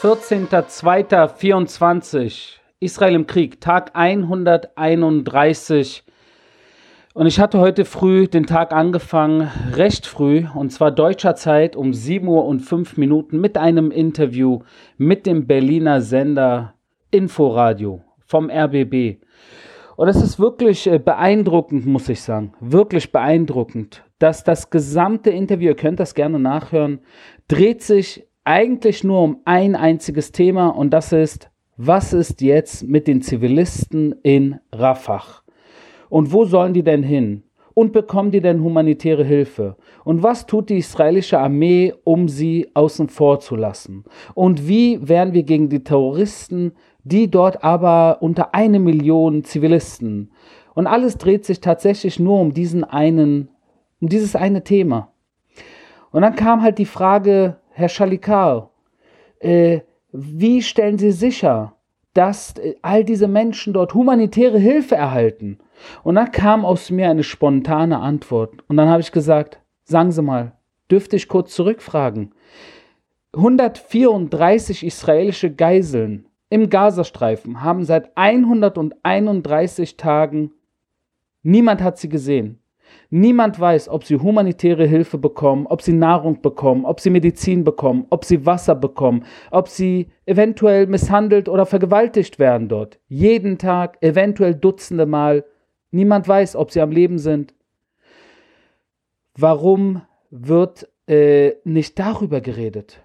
14.02.24 0.00 2.58
Israel 2.78 3.16
im 3.16 3.26
Krieg, 3.26 3.60
Tag 3.60 3.90
131. 3.94 6.04
Und 7.14 7.26
ich 7.26 7.40
hatte 7.40 7.58
heute 7.58 7.84
früh 7.84 8.28
den 8.28 8.46
Tag 8.46 8.72
angefangen, 8.72 9.50
recht 9.72 10.06
früh, 10.06 10.44
und 10.54 10.70
zwar 10.70 10.92
deutscher 10.92 11.34
Zeit 11.34 11.74
um 11.74 11.92
7 11.92 12.28
Uhr 12.28 12.44
und 12.44 12.60
5 12.60 12.96
Minuten 12.96 13.40
mit 13.40 13.58
einem 13.58 13.90
Interview 13.90 14.60
mit 14.98 15.26
dem 15.26 15.48
Berliner 15.48 16.00
Sender 16.00 16.74
Inforadio 17.10 18.04
vom 18.24 18.50
RBB. 18.50 19.16
Und 19.96 20.06
es 20.06 20.22
ist 20.22 20.38
wirklich 20.38 20.86
äh, 20.86 21.00
beeindruckend, 21.00 21.86
muss 21.86 22.08
ich 22.08 22.22
sagen, 22.22 22.52
wirklich 22.60 23.10
beeindruckend, 23.10 24.04
dass 24.20 24.44
das 24.44 24.70
gesamte 24.70 25.30
Interview, 25.30 25.70
ihr 25.70 25.74
könnt 25.74 25.98
das 25.98 26.14
gerne 26.14 26.38
nachhören, 26.38 27.00
dreht 27.48 27.82
sich 27.82 28.27
eigentlich 28.48 29.04
nur 29.04 29.22
um 29.22 29.40
ein 29.44 29.76
einziges 29.76 30.32
Thema 30.32 30.68
und 30.68 30.90
das 30.90 31.12
ist, 31.12 31.50
was 31.76 32.14
ist 32.14 32.40
jetzt 32.40 32.82
mit 32.82 33.06
den 33.06 33.20
Zivilisten 33.20 34.14
in 34.22 34.58
Rafah? 34.72 35.22
Und 36.08 36.32
wo 36.32 36.46
sollen 36.46 36.72
die 36.72 36.82
denn 36.82 37.02
hin? 37.02 37.42
Und 37.74 37.92
bekommen 37.92 38.30
die 38.30 38.40
denn 38.40 38.62
humanitäre 38.62 39.22
Hilfe? 39.22 39.76
Und 40.02 40.22
was 40.22 40.46
tut 40.46 40.70
die 40.70 40.78
israelische 40.78 41.38
Armee, 41.38 41.92
um 42.04 42.26
sie 42.26 42.70
außen 42.72 43.10
vor 43.10 43.38
zu 43.40 43.54
lassen? 43.54 44.04
Und 44.34 44.66
wie 44.66 45.06
werden 45.06 45.34
wir 45.34 45.42
gegen 45.42 45.68
die 45.68 45.84
Terroristen, 45.84 46.72
die 47.04 47.30
dort 47.30 47.62
aber 47.62 48.16
unter 48.22 48.54
eine 48.54 48.78
Million 48.80 49.44
Zivilisten? 49.44 50.32
Und 50.74 50.86
alles 50.86 51.18
dreht 51.18 51.44
sich 51.44 51.60
tatsächlich 51.60 52.18
nur 52.18 52.40
um 52.40 52.54
diesen 52.54 52.82
einen, 52.82 53.50
um 54.00 54.08
dieses 54.08 54.34
eine 54.34 54.64
Thema. 54.64 55.12
Und 56.12 56.22
dann 56.22 56.34
kam 56.34 56.62
halt 56.62 56.78
die 56.78 56.86
Frage, 56.86 57.58
Herr 57.78 57.88
Schalikar, 57.88 58.70
äh, 59.38 59.82
wie 60.10 60.62
stellen 60.62 60.98
Sie 60.98 61.12
sicher, 61.12 61.76
dass 62.12 62.58
äh, 62.58 62.74
all 62.82 63.04
diese 63.04 63.28
Menschen 63.28 63.72
dort 63.72 63.94
humanitäre 63.94 64.58
Hilfe 64.58 64.96
erhalten? 64.96 65.58
Und 66.02 66.16
dann 66.16 66.32
kam 66.32 66.64
aus 66.64 66.90
mir 66.90 67.08
eine 67.08 67.22
spontane 67.22 68.00
Antwort. 68.00 68.64
Und 68.66 68.78
dann 68.78 68.88
habe 68.88 69.00
ich 69.00 69.12
gesagt, 69.12 69.60
sagen 69.84 70.10
Sie 70.10 70.22
mal, 70.22 70.56
dürfte 70.90 71.14
ich 71.14 71.28
kurz 71.28 71.54
zurückfragen? 71.54 72.34
134 73.36 74.84
israelische 74.84 75.54
Geiseln 75.54 76.26
im 76.50 76.70
Gazastreifen 76.70 77.62
haben 77.62 77.84
seit 77.84 78.10
131 78.16 79.96
Tagen, 79.96 80.50
niemand 81.44 81.80
hat 81.80 81.96
sie 81.96 82.08
gesehen, 82.08 82.58
Niemand 83.10 83.58
weiß, 83.58 83.88
ob 83.88 84.04
sie 84.04 84.16
humanitäre 84.16 84.86
Hilfe 84.86 85.18
bekommen, 85.18 85.66
ob 85.66 85.82
sie 85.82 85.92
Nahrung 85.92 86.42
bekommen, 86.42 86.84
ob 86.84 87.00
sie 87.00 87.10
Medizin 87.10 87.64
bekommen, 87.64 88.06
ob 88.10 88.24
sie 88.24 88.44
Wasser 88.44 88.74
bekommen, 88.74 89.24
ob 89.50 89.68
sie 89.68 90.08
eventuell 90.26 90.86
misshandelt 90.86 91.48
oder 91.48 91.64
vergewaltigt 91.64 92.38
werden 92.38 92.68
dort. 92.68 92.98
Jeden 93.08 93.58
Tag, 93.58 93.98
eventuell 94.02 94.54
Dutzende 94.54 95.06
Mal. 95.06 95.44
Niemand 95.90 96.28
weiß, 96.28 96.56
ob 96.56 96.70
sie 96.70 96.80
am 96.80 96.90
Leben 96.90 97.18
sind. 97.18 97.54
Warum 99.36 100.02
wird 100.30 100.88
äh, 101.06 101.54
nicht 101.64 101.98
darüber 101.98 102.40
geredet? 102.40 103.00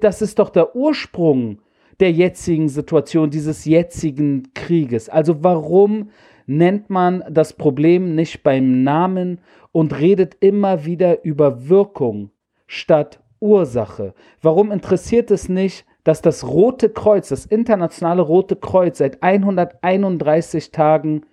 Das 0.00 0.22
ist 0.22 0.38
doch 0.38 0.50
der 0.50 0.74
Ursprung 0.76 1.60
der 2.00 2.12
jetzigen 2.12 2.68
Situation, 2.68 3.30
dieses 3.30 3.64
jetzigen 3.64 4.54
Krieges. 4.54 5.08
Also 5.08 5.42
warum 5.42 6.10
nennt 6.48 6.90
man 6.90 7.22
das 7.30 7.52
Problem 7.52 8.14
nicht 8.14 8.42
beim 8.42 8.82
Namen 8.82 9.40
und 9.70 9.98
redet 9.98 10.36
immer 10.40 10.84
wieder 10.84 11.24
über 11.24 11.68
Wirkung 11.68 12.30
statt 12.66 13.20
Ursache? 13.38 14.14
Warum 14.40 14.72
interessiert 14.72 15.30
es 15.30 15.48
nicht, 15.48 15.84
dass 16.04 16.22
das 16.22 16.48
Rote 16.48 16.88
Kreuz, 16.88 17.28
das 17.28 17.44
internationale 17.44 18.22
Rote 18.22 18.56
Kreuz 18.56 18.98
seit 18.98 19.22
131 19.22 20.72
Tagen 20.72 21.26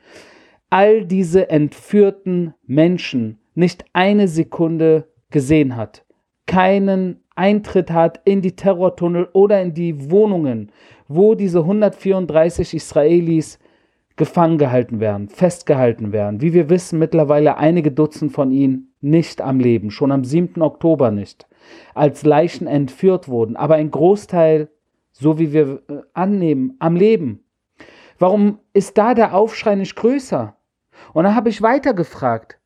all 0.70 1.06
diese 1.06 1.50
entführten 1.50 2.54
Menschen 2.68 3.40
nicht 3.54 3.86
eine 3.94 4.28
Sekunde 4.28 5.08
gesehen 5.30 5.78
hat, 5.78 6.04
keinen 6.46 7.24
Eintritt 7.36 7.90
hat 7.90 8.20
in 8.26 8.42
die 8.42 8.56
Terrortunnel 8.56 9.30
oder 9.32 9.62
in 9.62 9.74
die 9.74 10.12
Wohnungen, 10.12 10.72
wo 11.08 11.36
diese 11.36 11.60
134 11.60 12.74
Israelis 12.74 13.60
gefangen 14.16 14.58
gehalten 14.58 15.00
werden, 15.00 15.30
festgehalten 15.30 16.12
werden. 16.14 16.42
Wie 16.42 16.54
wir 16.54 16.70
wissen, 16.70 17.00
mittlerweile 17.00 17.58
einige 17.58 17.92
Dutzend 17.92 18.32
von 18.32 18.52
ihnen 18.52 18.94
nicht 19.02 19.42
am 19.42 19.60
Leben, 19.60 19.92
schon 19.92 20.12
am 20.12 20.24
7. 20.24 20.62
Oktober 20.62 21.12
nicht, 21.12 21.48
als 21.94 22.24
Leichen 22.24 22.68
entführt 22.68 23.28
wurden, 23.28 23.56
aber 23.56 23.76
ein 23.76 23.92
Großteil, 23.92 24.70
so 25.12 25.38
wie 25.38 25.52
wir 25.54 25.82
äh, 25.90 26.02
annehmen, 26.14 26.76
am 26.80 26.96
Leben. 26.96 27.44
Warum 28.18 28.60
ist 28.74 28.98
da 28.98 29.14
der 29.14 29.34
Aufschrei 29.34 29.76
nicht 29.76 29.96
größer? 29.96 30.56
Und 31.14 31.24
dann 31.26 31.36
habe 31.36 31.50
ich 31.50 31.62
weiter 31.62 31.94
gefragt, 31.94 32.60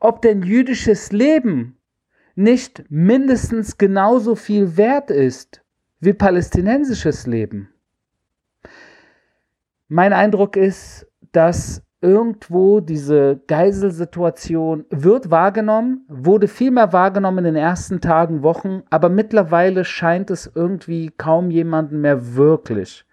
ob 0.00 0.22
denn 0.22 0.42
jüdisches 0.42 1.12
Leben 1.12 1.78
nicht 2.34 2.84
mindestens 2.88 3.78
genauso 3.78 4.34
viel 4.34 4.76
wert 4.76 5.10
ist 5.10 5.62
wie 6.00 6.14
palästinensisches 6.14 7.26
Leben. 7.26 7.69
Mein 9.92 10.12
Eindruck 10.12 10.56
ist, 10.56 11.08
dass 11.32 11.82
irgendwo 12.00 12.78
diese 12.78 13.40
Geiselsituation 13.48 14.84
wird 14.88 15.32
wahrgenommen, 15.32 16.04
wurde 16.06 16.46
viel 16.46 16.70
mehr 16.70 16.92
wahrgenommen 16.92 17.38
in 17.38 17.54
den 17.54 17.56
ersten 17.56 18.00
Tagen, 18.00 18.44
Wochen, 18.44 18.84
aber 18.88 19.08
mittlerweile 19.08 19.84
scheint 19.84 20.30
es 20.30 20.48
irgendwie 20.54 21.10
kaum 21.18 21.50
jemanden 21.50 22.02
mehr 22.02 22.36
wirklich. 22.36 23.04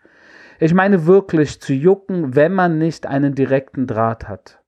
Ich 0.60 0.76
meine 0.76 1.08
wirklich 1.08 1.60
zu 1.60 1.74
jucken, 1.74 2.36
wenn 2.36 2.54
man 2.54 2.78
nicht 2.78 3.08
einen 3.08 3.34
direkten 3.34 3.88
Draht 3.88 4.28
hat. 4.30 4.60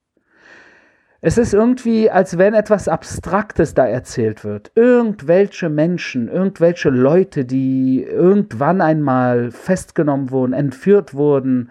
Es 1.21 1.37
ist 1.37 1.53
irgendwie, 1.53 2.09
als 2.09 2.39
wenn 2.39 2.55
etwas 2.55 2.87
Abstraktes 2.87 3.75
da 3.75 3.85
erzählt 3.85 4.43
wird. 4.43 4.71
Irgendwelche 4.73 5.69
Menschen, 5.69 6.27
irgendwelche 6.27 6.89
Leute, 6.89 7.45
die 7.45 8.01
irgendwann 8.01 8.81
einmal 8.81 9.51
festgenommen 9.51 10.31
wurden, 10.31 10.53
entführt 10.53 11.13
wurden, 11.13 11.69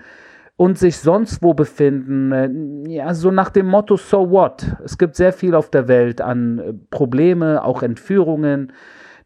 und 0.59 0.77
sich 0.77 0.99
sonst 0.99 1.41
wo 1.41 1.55
befinden, 1.55 2.33
äh, 2.33 2.93
ja, 2.93 3.15
so 3.15 3.31
nach 3.31 3.51
dem 3.51 3.67
Motto 3.67 3.97
So 3.97 4.31
what? 4.31 4.67
Es 4.85 4.99
gibt 4.99 5.15
sehr 5.15 5.33
viel 5.33 5.55
auf 5.55 5.71
der 5.71 5.87
Welt 5.87 6.21
an 6.21 6.59
äh, 6.59 6.73
Probleme, 6.91 7.63
auch 7.63 7.85
Entführungen. 7.85 8.73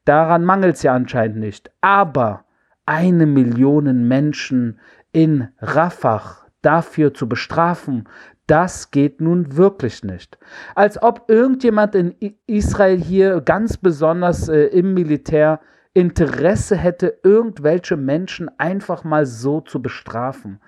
Daran 0.05 0.45
mangelt 0.45 0.77
es 0.77 0.83
ja 0.83 0.95
anscheinend 0.95 1.39
nicht. 1.39 1.71
Aber 1.81 2.45
eine 2.85 3.25
Million 3.25 4.07
Menschen 4.07 4.79
in 5.13 5.49
Rafah 5.59 6.37
dafür 6.61 7.15
zu 7.15 7.31
bestrafen, 7.31 8.09
das 8.47 8.91
geht 8.91 9.23
nun 9.23 9.57
wirklich 9.57 10.05
nicht. 10.05 10.39
Als 10.75 11.03
ob 11.03 11.31
irgendjemand 11.31 11.95
in 11.95 12.15
Israel 12.47 12.99
hier 12.99 13.41
ganz 13.41 13.79
besonders 13.79 14.51
äh, 14.51 14.65
im 14.65 14.93
Militär 14.93 15.61
Interesse 15.95 16.77
hätte, 16.77 17.21
irgendwelche 17.23 17.97
Menschen 17.97 18.51
einfach 18.59 19.03
mal 19.03 19.25
so 19.25 19.63
zu 19.63 19.81
bestrafen. 19.81 20.61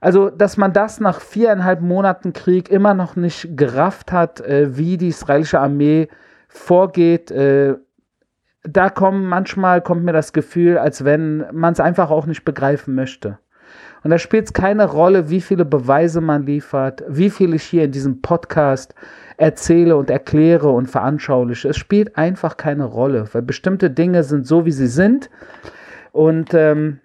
Also, 0.00 0.30
dass 0.30 0.56
man 0.56 0.72
das 0.72 1.00
nach 1.00 1.20
viereinhalb 1.20 1.80
Monaten 1.80 2.32
Krieg 2.32 2.70
immer 2.70 2.94
noch 2.94 3.16
nicht 3.16 3.56
gerafft 3.56 4.12
hat, 4.12 4.40
äh, 4.40 4.76
wie 4.76 4.96
die 4.96 5.08
israelische 5.08 5.60
Armee 5.60 6.08
vorgeht, 6.48 7.30
äh, 7.30 7.74
da 8.62 8.90
kommen 8.90 9.26
manchmal 9.26 9.80
kommt 9.80 10.04
mir 10.04 10.12
das 10.12 10.32
Gefühl, 10.32 10.78
als 10.78 11.04
wenn 11.04 11.46
man 11.52 11.72
es 11.72 11.80
einfach 11.80 12.10
auch 12.10 12.26
nicht 12.26 12.44
begreifen 12.44 12.94
möchte. 12.94 13.38
Und 14.02 14.10
da 14.10 14.18
spielt 14.18 14.46
es 14.46 14.52
keine 14.52 14.84
Rolle, 14.84 15.30
wie 15.30 15.40
viele 15.40 15.64
Beweise 15.64 16.20
man 16.20 16.46
liefert, 16.46 17.02
wie 17.08 17.30
viel 17.30 17.54
ich 17.54 17.64
hier 17.64 17.84
in 17.84 17.92
diesem 17.92 18.22
Podcast 18.22 18.94
erzähle 19.36 19.96
und 19.96 20.10
erkläre 20.10 20.68
und 20.68 20.88
veranschauliche. 20.88 21.68
Es 21.68 21.76
spielt 21.76 22.16
einfach 22.16 22.56
keine 22.56 22.84
Rolle, 22.84 23.28
weil 23.32 23.42
bestimmte 23.42 23.90
Dinge 23.90 24.22
sind 24.22 24.46
so, 24.46 24.64
wie 24.64 24.72
sie 24.72 24.86
sind. 24.86 25.28
Und 26.12 26.54
ähm, 26.54 27.00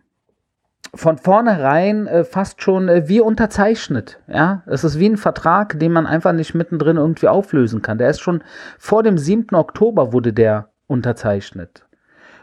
von 0.93 1.17
vornherein 1.17 2.07
äh, 2.07 2.23
fast 2.23 2.61
schon 2.61 2.89
äh, 2.89 3.07
wie 3.07 3.21
unterzeichnet. 3.21 4.19
Ja, 4.27 4.63
es 4.65 4.83
ist 4.83 4.99
wie 4.99 5.07
ein 5.07 5.17
Vertrag, 5.17 5.79
den 5.79 5.93
man 5.93 6.05
einfach 6.05 6.33
nicht 6.33 6.53
mittendrin 6.53 6.97
irgendwie 6.97 7.27
auflösen 7.27 7.81
kann. 7.81 7.97
Der 7.97 8.09
ist 8.09 8.19
schon 8.19 8.43
vor 8.77 9.03
dem 9.03 9.17
7. 9.17 9.55
Oktober 9.55 10.11
wurde 10.11 10.33
der 10.33 10.69
unterzeichnet. 10.87 11.85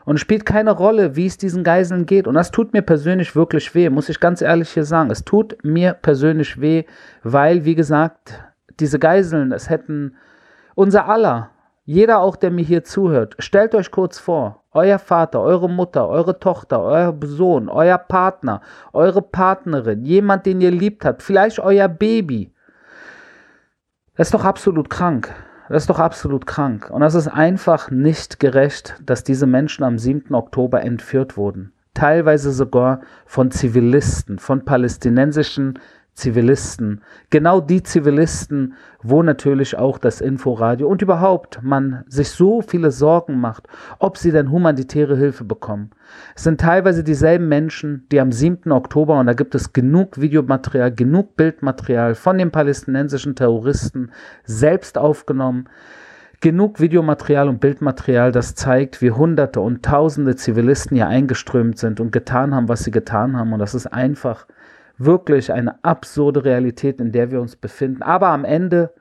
Und 0.06 0.18
spielt 0.18 0.46
keine 0.46 0.70
Rolle, 0.70 1.16
wie 1.16 1.26
es 1.26 1.36
diesen 1.36 1.64
Geiseln 1.64 2.06
geht. 2.06 2.26
Und 2.26 2.34
das 2.34 2.50
tut 2.50 2.72
mir 2.72 2.80
persönlich 2.80 3.36
wirklich 3.36 3.74
weh, 3.74 3.90
muss 3.90 4.08
ich 4.08 4.20
ganz 4.20 4.40
ehrlich 4.40 4.70
hier 4.70 4.84
sagen. 4.84 5.10
Es 5.10 5.22
tut 5.22 5.58
mir 5.62 5.92
persönlich 5.92 6.58
weh, 6.58 6.84
weil, 7.22 7.66
wie 7.66 7.74
gesagt, 7.74 8.42
diese 8.80 8.98
Geiseln, 8.98 9.52
es 9.52 9.68
hätten 9.68 10.16
unser 10.74 11.06
aller, 11.08 11.50
jeder 11.84 12.20
auch, 12.20 12.36
der 12.36 12.50
mir 12.50 12.64
hier 12.64 12.84
zuhört, 12.84 13.34
stellt 13.38 13.74
euch 13.74 13.90
kurz 13.90 14.18
vor, 14.18 14.64
euer 14.78 14.98
Vater, 14.98 15.40
eure 15.40 15.68
Mutter, 15.68 16.08
eure 16.08 16.38
Tochter, 16.38 16.80
euer 16.80 17.14
Sohn, 17.24 17.68
euer 17.68 17.98
Partner, 17.98 18.60
eure 18.92 19.22
Partnerin, 19.22 20.04
jemand, 20.04 20.46
den 20.46 20.60
ihr 20.60 20.70
liebt 20.70 21.04
habt, 21.04 21.22
vielleicht 21.22 21.58
euer 21.58 21.88
Baby. 21.88 22.52
Das 24.16 24.28
ist 24.28 24.34
doch 24.34 24.44
absolut 24.44 24.88
krank. 24.88 25.34
Das 25.68 25.82
ist 25.82 25.90
doch 25.90 25.98
absolut 25.98 26.46
krank. 26.46 26.90
Und 26.90 27.00
das 27.02 27.14
ist 27.14 27.28
einfach 27.28 27.90
nicht 27.90 28.40
gerecht, 28.40 28.94
dass 29.04 29.24
diese 29.24 29.46
Menschen 29.46 29.84
am 29.84 29.98
7. 29.98 30.34
Oktober 30.34 30.82
entführt 30.82 31.36
wurden. 31.36 31.72
teilweise 31.98 32.52
sogar 32.52 33.00
von 33.26 33.50
Zivilisten, 33.50 34.38
von 34.38 34.64
palästinensischen 34.64 35.74
Zivilisten, 35.74 35.78
genau 37.30 37.60
die 37.60 37.82
Zivilisten, 37.82 38.74
wo 39.02 39.22
natürlich 39.22 39.76
auch 39.76 39.98
das 39.98 40.20
Inforadio 40.20 40.88
und 40.88 41.02
überhaupt 41.02 41.60
man 41.62 42.04
sich 42.08 42.30
so 42.30 42.60
viele 42.60 42.90
Sorgen 42.90 43.40
macht, 43.40 43.68
ob 43.98 44.16
sie 44.16 44.32
denn 44.32 44.50
humanitäre 44.50 45.16
Hilfe 45.16 45.44
bekommen. 45.44 45.90
Es 46.34 46.44
sind 46.44 46.60
teilweise 46.60 47.04
dieselben 47.04 47.48
Menschen, 47.48 48.06
die 48.10 48.20
am 48.20 48.32
7. 48.32 48.72
Oktober, 48.72 49.18
und 49.18 49.26
da 49.26 49.34
gibt 49.34 49.54
es 49.54 49.72
genug 49.72 50.20
Videomaterial, 50.20 50.92
genug 50.92 51.36
Bildmaterial 51.36 52.14
von 52.14 52.38
den 52.38 52.50
palästinensischen 52.50 53.36
Terroristen 53.36 54.10
selbst 54.44 54.98
aufgenommen, 54.98 55.68
genug 56.40 56.80
Videomaterial 56.80 57.48
und 57.48 57.60
Bildmaterial, 57.60 58.32
das 58.32 58.54
zeigt, 58.54 59.02
wie 59.02 59.10
Hunderte 59.10 59.60
und 59.60 59.84
Tausende 59.84 60.36
Zivilisten 60.36 60.96
hier 60.96 61.08
eingeströmt 61.08 61.78
sind 61.78 62.00
und 62.00 62.12
getan 62.12 62.54
haben, 62.54 62.68
was 62.68 62.84
sie 62.84 62.90
getan 62.90 63.36
haben. 63.36 63.52
Und 63.52 63.58
das 63.58 63.74
ist 63.74 63.86
einfach 63.86 64.46
wirklich 64.98 65.52
eine 65.52 65.82
absurde 65.84 66.44
Realität, 66.44 67.00
in 67.00 67.12
der 67.12 67.30
wir 67.30 67.40
uns 67.40 67.56
befinden. 67.56 68.02
Aber 68.02 68.28
am 68.28 68.44
Ende, 68.44 68.92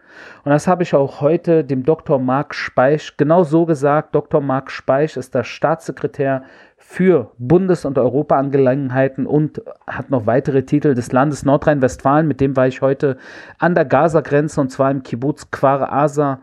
und 0.44 0.51
das 0.51 0.67
habe 0.67 0.83
ich 0.83 0.94
auch 0.94 1.21
heute 1.21 1.63
dem 1.63 1.83
Dr. 1.83 2.19
Marc 2.19 2.53
Speich 2.53 3.17
genau 3.17 3.44
so 3.44 3.65
gesagt, 3.65 4.15
Dr. 4.15 4.41
Marc 4.41 4.71
Speich 4.71 5.17
ist 5.17 5.35
der 5.35 5.44
Staatssekretär 5.44 6.44
für 6.77 7.31
Bundes- 7.38 7.85
und 7.85 7.97
Europaangelegenheiten 7.97 9.25
und 9.25 9.61
hat 9.85 10.09
noch 10.09 10.25
weitere 10.25 10.63
Titel 10.63 10.94
des 10.94 11.11
Landes 11.11 11.44
Nordrhein-Westfalen. 11.44 12.27
Mit 12.27 12.39
dem 12.39 12.55
war 12.55 12.67
ich 12.67 12.81
heute 12.81 13.17
an 13.57 13.75
der 13.75 13.85
Gaza-Grenze 13.85 14.61
und 14.61 14.69
zwar 14.69 14.91
im 14.91 15.03
Kibbutz 15.03 15.51
Kfar 15.51 15.91
Asa 15.91 16.41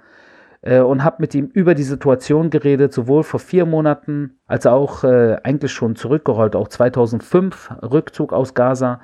äh, 0.65 0.81
und 0.81 1.05
habe 1.05 1.17
mit 1.21 1.35
ihm 1.35 1.47
über 1.47 1.75
die 1.75 1.83
Situation 1.83 2.51
geredet, 2.51 2.93
sowohl 2.93 3.23
vor 3.23 3.41
vier 3.41 3.67
Monaten 3.67 4.39
als 4.47 4.67
auch 4.67 5.05
äh, 5.05 5.37
eigentlich 5.43 5.73
schon 5.73 5.95
zurückgerollt, 5.95 6.57
auch 6.57 6.69
2005 6.69 7.71
Rückzug 7.83 8.33
aus 8.33 8.55
Gaza. 8.55 9.01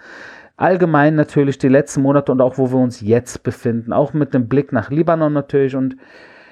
Allgemein 0.61 1.15
natürlich 1.15 1.57
die 1.57 1.69
letzten 1.69 2.03
Monate 2.03 2.31
und 2.31 2.43
auch 2.43 2.59
wo 2.59 2.71
wir 2.71 2.79
uns 2.79 3.01
jetzt 3.01 3.45
befinden, 3.45 3.95
auch 3.95 4.13
mit 4.13 4.35
einem 4.35 4.47
Blick 4.47 4.73
nach 4.73 4.91
Libanon 4.91 5.33
natürlich. 5.33 5.75
Und 5.75 5.97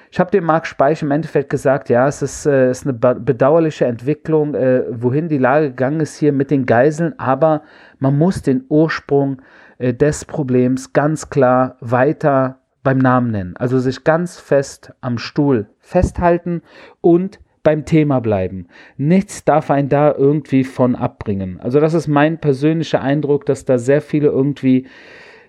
ich 0.09 0.19
habe 0.19 0.31
dem 0.31 0.45
Marc 0.45 0.65
Speich 0.65 1.03
im 1.03 1.11
Endeffekt 1.11 1.51
gesagt, 1.51 1.89
ja, 1.89 2.07
es 2.07 2.23
ist, 2.23 2.47
äh, 2.47 2.71
ist 2.71 2.87
eine 2.87 2.93
bedauerliche 2.93 3.85
Entwicklung, 3.85 4.55
äh, 4.55 4.83
wohin 4.89 5.29
die 5.29 5.37
Lage 5.37 5.67
gegangen 5.69 5.99
ist 5.99 6.17
hier 6.17 6.33
mit 6.33 6.49
den 6.49 6.65
Geiseln, 6.65 7.19
aber 7.19 7.61
man 7.99 8.17
muss 8.17 8.41
den 8.41 8.65
Ursprung 8.67 9.43
äh, 9.77 9.93
des 9.93 10.25
Problems 10.25 10.91
ganz 10.91 11.29
klar 11.29 11.77
weiter 11.79 12.61
beim 12.81 12.97
Namen 12.97 13.29
nennen. 13.29 13.57
Also 13.57 13.77
sich 13.77 14.03
ganz 14.03 14.39
fest 14.39 14.91
am 15.01 15.19
Stuhl 15.19 15.67
festhalten 15.77 16.63
und 16.99 17.39
beim 17.69 17.85
Thema 17.85 18.19
bleiben. 18.19 18.65
Nichts 18.97 19.45
darf 19.45 19.69
einen 19.69 19.89
da 19.89 20.11
irgendwie 20.11 20.63
von 20.63 20.95
abbringen. 20.95 21.59
Also 21.59 21.79
das 21.79 21.93
ist 21.93 22.07
mein 22.07 22.39
persönlicher 22.39 22.99
Eindruck, 22.99 23.45
dass 23.45 23.63
da 23.63 23.77
sehr 23.77 24.01
viele 24.01 24.29
irgendwie 24.29 24.87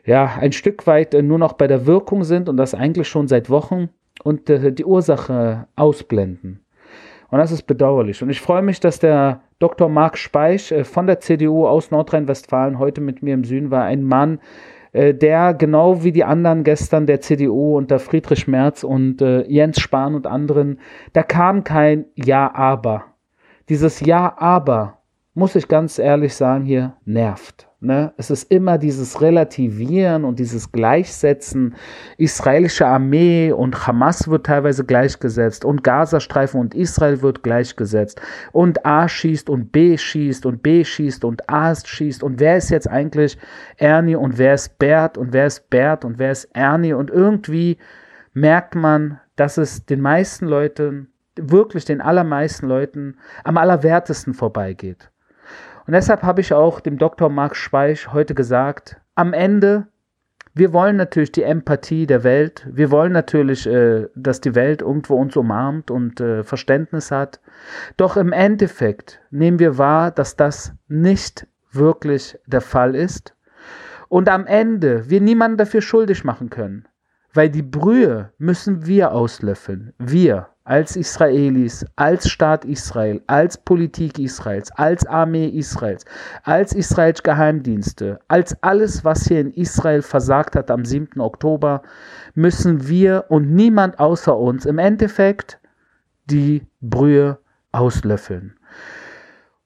ja 0.05 0.37
ein 0.39 0.53
Stück 0.53 0.87
weit 0.87 1.15
nur 1.15 1.39
noch 1.39 1.55
bei 1.55 1.67
der 1.67 1.87
Wirkung 1.87 2.25
sind 2.25 2.51
und 2.51 2.59
das 2.59 2.75
eigentlich 2.75 3.09
schon 3.09 3.27
seit 3.27 3.49
Wochen 3.49 3.89
und 4.23 4.51
äh, 4.51 4.71
die 4.71 4.85
Ursache 4.85 5.67
ausblenden. 5.77 6.61
Und 7.31 7.39
das 7.39 7.53
ist 7.53 7.63
bedauerlich. 7.63 8.23
Und 8.23 8.29
ich 8.29 8.43
freue 8.43 8.61
mich, 8.61 8.81
dass 8.81 8.99
der 8.99 9.41
Dr. 9.59 9.89
Marc 9.89 10.19
Speich 10.19 10.71
äh, 10.73 10.85
von 10.85 11.07
der 11.07 11.21
CDU 11.21 11.67
aus 11.67 11.91
Nordrhein-Westfalen 11.91 12.79
heute 12.79 13.01
mit 13.01 13.23
mir 13.23 13.33
im 13.33 13.45
Süden 13.45 13.71
war. 13.71 13.85
Ein 13.85 14.03
Mann, 14.03 14.41
der 15.15 15.55
genau 15.55 16.03
wie 16.03 16.13
die 16.13 16.25
anderen 16.25 16.65
gestern 16.65 17.07
der 17.07 17.21
CDU 17.21 17.77
unter 17.77 17.99
Friedrich 17.99 18.49
Merz 18.49 18.83
und 18.83 19.23
äh, 19.23 19.43
Jens 19.47 19.81
Spahn 19.81 20.15
und 20.15 20.27
anderen, 20.27 20.81
da 21.13 21.23
kam 21.23 21.65
kein 21.65 22.07
Ja, 22.15 22.53
aber. 22.55 23.05
Dieses 23.69 24.01
Ja, 24.01 24.35
aber, 24.37 24.99
muss 25.35 25.55
ich 25.55 25.69
ganz 25.69 25.99
ehrlich 25.99 26.35
sagen, 26.35 26.65
hier 26.65 26.97
nervt. 27.05 27.70
Ne? 27.83 28.13
Es 28.19 28.31
ist 28.31 28.51
immer 28.53 28.77
dieses 28.77 29.23
Relativieren 29.23 30.25
und 30.25 30.39
dieses 30.39 30.71
Gleichsetzen. 30.71 31.75
Israelische 32.19 32.87
Armee 32.87 33.53
und 33.53 33.87
Hamas 33.87 34.29
wird 34.29 34.45
teilweise 34.45 34.85
gleichgesetzt 34.85 35.65
und 35.65 35.83
Gazastreifen 35.83 36.61
und 36.61 36.75
Israel 36.75 37.23
wird 37.23 37.43
gleichgesetzt 37.43 38.21
und 38.53 38.85
A 38.85 39.09
schießt 39.09 39.49
und 39.49 39.73
B 39.73 39.97
schießt 39.97 40.45
und 40.45 40.63
B 40.63 40.85
schießt 40.85 41.25
und 41.25 41.49
A 41.49 41.75
schießt 41.75 42.23
und 42.23 42.39
wer 42.39 42.59
ist 42.59 42.69
jetzt 42.69 42.87
eigentlich 42.87 43.39
Ernie 43.79 44.17
und 44.17 44.37
wer 44.37 44.53
ist 44.53 44.79
Bert 44.79 45.17
und 45.17 45.33
wer 45.33 45.47
ist 45.47 45.71
Bert 45.71 46.05
und 46.05 46.19
wer 46.19 46.33
ist 46.33 46.51
Ernie 46.53 46.93
und 46.93 47.11
irgendwie 47.11 47.79
merkt 48.35 48.75
man, 48.75 49.21
dass 49.37 49.57
es 49.57 49.87
den 49.87 50.03
meisten 50.03 50.47
Leuten, 50.47 51.09
wirklich 51.37 51.87
den 51.87 52.03
allermeisten 52.03 52.67
Leuten 52.67 53.17
am 53.43 53.57
allerwertesten 53.57 54.35
vorbeigeht. 54.35 55.11
Und 55.91 55.95
deshalb 55.95 56.23
habe 56.23 56.41
ich 56.41 56.53
auch 56.53 56.79
dem 56.79 56.99
Dr. 56.99 57.29
Marc 57.31 57.57
Schweich 57.57 58.13
heute 58.13 58.33
gesagt, 58.33 59.01
am 59.17 59.33
Ende, 59.33 59.89
wir 60.55 60.73
wollen 60.73 60.95
natürlich 60.95 61.33
die 61.33 61.43
Empathie 61.43 62.07
der 62.07 62.23
Welt, 62.23 62.65
wir 62.71 62.93
wollen 62.93 63.11
natürlich, 63.11 63.67
äh, 63.67 64.07
dass 64.15 64.41
die 64.41 64.55
Welt 64.55 64.83
irgendwo 64.83 65.17
uns 65.17 65.37
umarmt 65.37 65.91
und 65.91 66.21
äh, 66.21 66.45
Verständnis 66.45 67.11
hat. 67.11 67.41
Doch 67.97 68.17
im 68.17 68.31
Endeffekt 68.31 69.21
nehmen 69.33 69.59
wir 69.59 69.79
wahr, 69.79 70.13
dass 70.13 70.37
das 70.37 70.73
nicht 70.87 71.49
wirklich 71.73 72.39
der 72.47 72.61
Fall 72.61 72.95
ist. 72.95 73.35
Und 74.09 74.29
am 74.29 74.47
Ende 74.47 75.11
wir 75.11 75.21
niemanden 75.21 75.59
dafür 75.59 75.83
schuldig 75.83 76.23
machen 76.23 76.51
können, 76.51 76.87
weil 77.35 77.51
die 77.51 77.63
Brühe 77.63 78.33
müssen 78.39 78.87
wir 78.87 79.13
auslöffeln. 79.13 79.93
Wir 79.99 80.49
als 80.65 80.95
Israelis, 80.95 81.85
als 81.97 82.29
Staat 82.29 82.65
Israel, 82.65 83.21
als 83.27 83.59
Politik 83.59 84.19
Israels, 84.19 84.71
als 84.73 85.05
Armee 85.07 85.49
Israels, 85.49 86.05
als 86.45 86.73
Israels 86.73 87.23
Geheimdienste, 87.23 88.21
als 88.29 88.57
alles, 88.63 89.05
was 89.05 89.27
hier 89.27 89.41
in 89.41 89.53
Israel 89.53 90.03
versagt 90.03 90.55
hat 90.55 90.71
am 90.71 90.85
7. 90.85 91.21
Oktober, 91.21 91.83
müssen 92.35 92.87
wir 92.87 93.25
und 93.29 93.53
niemand 93.53 93.99
außer 93.99 94.37
uns 94.37 94.65
im 94.65 94.79
Endeffekt 94.79 95.59
die 96.27 96.67
Brühe 96.81 97.39
auslöffeln. 97.73 98.55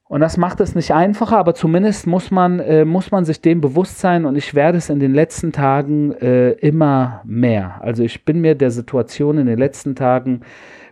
Und 0.06 0.20
das 0.20 0.36
macht 0.36 0.60
es 0.60 0.74
nicht 0.74 0.92
einfacher, 0.92 1.38
aber 1.38 1.54
zumindest 1.54 2.06
muss 2.06 2.30
man, 2.30 2.60
äh, 2.60 2.84
muss 2.84 3.10
man 3.10 3.24
sich 3.24 3.40
dem 3.40 3.60
bewusst 3.60 3.98
sein 3.98 4.26
und 4.26 4.36
ich 4.36 4.54
werde 4.54 4.76
es 4.76 4.90
in 4.90 5.00
den 5.00 5.14
letzten 5.14 5.50
Tagen 5.50 6.12
äh, 6.12 6.50
immer 6.52 7.22
mehr. 7.24 7.80
Also 7.80 8.02
ich 8.02 8.24
bin 8.24 8.40
mir 8.42 8.54
der 8.54 8.70
Situation 8.70 9.38
in 9.38 9.46
den 9.46 9.58
letzten 9.58 9.94
Tagen 9.94 10.42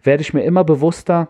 werde 0.02 0.22
ich 0.22 0.32
mir 0.32 0.44
immer 0.44 0.64
bewusster. 0.64 1.28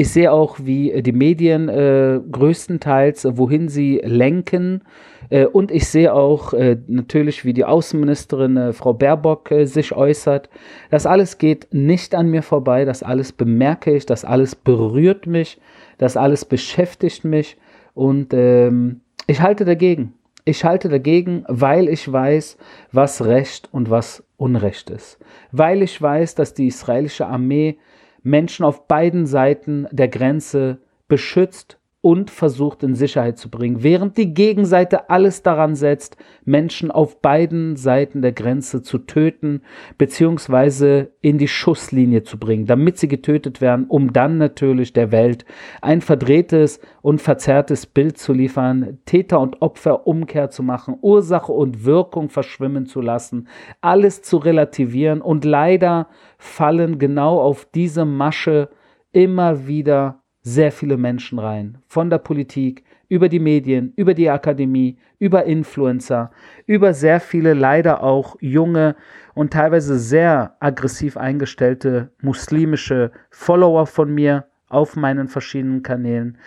Ich 0.00 0.10
sehe 0.10 0.30
auch, 0.30 0.58
wie 0.62 0.92
äh, 0.92 1.02
die 1.02 1.12
Medien 1.12 1.68
äh, 1.68 2.20
größtenteils, 2.30 3.24
äh, 3.24 3.36
wohin 3.36 3.68
sie 3.68 4.00
lenken. 4.04 4.82
Äh, 5.28 5.46
und 5.46 5.72
ich 5.72 5.88
sehe 5.88 6.14
auch 6.14 6.54
natürlich, 6.86 7.44
wie 7.44 7.52
die 7.52 7.64
Außenministerin 7.64 8.72
Frau 8.72 8.94
Baerbock 8.94 9.52
sich 9.64 9.92
äußert. 9.92 10.48
Das 10.90 11.06
alles 11.06 11.38
geht 11.38 11.66
nicht 11.72 12.14
an 12.14 12.30
mir 12.30 12.42
vorbei. 12.42 12.84
Das 12.84 13.02
alles 13.02 13.32
bemerke 13.32 13.94
ich. 13.94 14.06
Das 14.06 14.24
alles 14.24 14.54
berührt 14.54 15.26
mich. 15.26 15.60
Das 15.98 16.16
alles 16.16 16.44
beschäftigt 16.44 17.24
mich. 17.24 17.56
Und 17.94 18.32
ähm, 18.32 19.00
ich 19.26 19.42
halte 19.42 19.64
dagegen. 19.64 20.14
Ich 20.44 20.64
halte 20.64 20.88
dagegen, 20.88 21.44
weil 21.48 21.88
ich 21.88 22.10
weiß, 22.10 22.56
was 22.92 23.24
Recht 23.24 23.68
und 23.72 23.90
was 23.90 24.24
Unrecht 24.38 24.88
ist. 24.88 25.18
Weil 25.52 25.82
ich 25.82 26.00
weiß, 26.00 26.34
dass 26.36 26.54
die 26.54 26.68
israelische 26.68 27.26
Armee 27.26 27.78
Menschen 28.22 28.64
auf 28.64 28.86
beiden 28.86 29.26
Seiten 29.26 29.86
der 29.90 30.08
Grenze 30.08 30.78
beschützt 31.08 31.77
und 32.00 32.30
versucht 32.30 32.84
in 32.84 32.94
Sicherheit 32.94 33.38
zu 33.38 33.50
bringen, 33.50 33.82
während 33.82 34.16
die 34.16 34.32
Gegenseite 34.32 35.10
alles 35.10 35.42
daran 35.42 35.74
setzt, 35.74 36.16
Menschen 36.44 36.92
auf 36.92 37.20
beiden 37.20 37.74
Seiten 37.74 38.22
der 38.22 38.32
Grenze 38.32 38.82
zu 38.82 38.98
töten 38.98 39.62
beziehungsweise 39.98 41.10
in 41.20 41.38
die 41.38 41.48
Schusslinie 41.48 42.22
zu 42.22 42.38
bringen, 42.38 42.66
damit 42.66 42.98
sie 42.98 43.08
getötet 43.08 43.60
werden, 43.60 43.86
um 43.88 44.12
dann 44.12 44.38
natürlich 44.38 44.92
der 44.92 45.10
Welt 45.10 45.44
ein 45.82 46.00
verdrehtes 46.00 46.80
und 47.02 47.20
verzerrtes 47.20 47.86
Bild 47.86 48.16
zu 48.16 48.32
liefern, 48.32 48.98
Täter 49.04 49.40
und 49.40 49.60
Opfer 49.60 50.06
Umkehr 50.06 50.50
zu 50.50 50.62
machen, 50.62 50.96
Ursache 51.00 51.52
und 51.52 51.84
Wirkung 51.84 52.28
verschwimmen 52.28 52.86
zu 52.86 53.00
lassen, 53.00 53.48
alles 53.80 54.22
zu 54.22 54.36
relativieren. 54.36 55.20
Und 55.20 55.44
leider 55.44 56.08
fallen 56.38 56.98
genau 56.98 57.40
auf 57.40 57.66
diese 57.74 58.04
Masche 58.04 58.68
immer 59.12 59.66
wieder 59.66 60.17
sehr 60.42 60.72
viele 60.72 60.96
Menschen 60.96 61.38
rein. 61.38 61.78
Von 61.86 62.10
der 62.10 62.18
Politik, 62.18 62.84
über 63.08 63.28
die 63.28 63.40
Medien, 63.40 63.92
über 63.96 64.14
die 64.14 64.30
Akademie, 64.30 64.98
über 65.18 65.44
Influencer, 65.44 66.30
über 66.66 66.92
sehr 66.94 67.20
viele 67.20 67.54
leider 67.54 68.02
auch 68.02 68.36
junge 68.40 68.96
und 69.34 69.52
teilweise 69.52 69.98
sehr 69.98 70.56
aggressiv 70.60 71.16
eingestellte 71.16 72.12
muslimische 72.20 73.12
Follower 73.30 73.86
von 73.86 74.14
mir 74.14 74.46
auf 74.68 74.96
meinen 74.96 75.28
verschiedenen 75.28 75.82
Kanälen. 75.82 76.38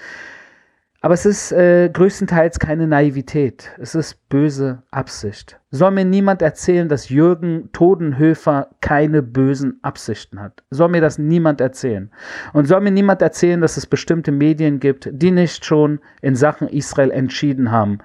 Aber 1.03 1.15
es 1.15 1.25
ist 1.25 1.51
äh, 1.51 1.89
größtenteils 1.91 2.59
keine 2.59 2.85
Naivität. 2.85 3.71
Es 3.79 3.95
ist 3.95 4.29
böse 4.29 4.83
Absicht. 4.91 5.59
Soll 5.71 5.89
mir 5.89 6.05
niemand 6.05 6.43
erzählen, 6.43 6.87
dass 6.87 7.09
Jürgen 7.09 7.69
Todenhöfer 7.73 8.69
keine 8.81 9.23
bösen 9.23 9.79
Absichten 9.81 10.39
hat. 10.39 10.61
Soll 10.69 10.89
mir 10.89 11.01
das 11.01 11.17
niemand 11.17 11.59
erzählen. 11.59 12.11
Und 12.53 12.67
soll 12.67 12.81
mir 12.81 12.91
niemand 12.91 13.23
erzählen, 13.23 13.61
dass 13.61 13.77
es 13.77 13.87
bestimmte 13.87 14.31
Medien 14.31 14.79
gibt, 14.79 15.09
die 15.11 15.31
nicht 15.31 15.65
schon 15.65 15.99
in 16.21 16.35
Sachen 16.35 16.67
Israel 16.67 17.09
entschieden 17.09 17.71
haben, 17.71 17.97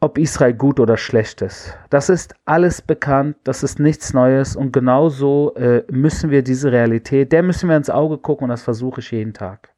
ob 0.00 0.18
Israel 0.18 0.54
gut 0.54 0.80
oder 0.80 0.96
schlecht 0.96 1.42
ist. 1.42 1.78
Das 1.90 2.08
ist 2.08 2.34
alles 2.44 2.82
bekannt, 2.82 3.36
das 3.44 3.62
ist 3.62 3.78
nichts 3.78 4.12
Neues 4.12 4.56
und 4.56 4.72
genauso 4.72 5.54
äh, 5.54 5.84
müssen 5.92 6.30
wir 6.30 6.42
diese 6.42 6.72
Realität, 6.72 7.30
der 7.30 7.44
müssen 7.44 7.68
wir 7.68 7.76
ins 7.76 7.88
Auge 7.88 8.18
gucken 8.18 8.44
und 8.44 8.50
das 8.50 8.62
versuche 8.62 9.00
ich 9.00 9.12
jeden 9.12 9.32
Tag. 9.32 9.73